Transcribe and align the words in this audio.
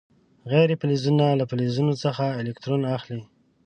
غیر 0.51 0.69
فلزونه 0.81 1.25
له 1.39 1.45
فلزونو 1.51 1.93
څخه 2.03 2.25
الکترون 2.41 2.81
اخلي. 2.95 3.21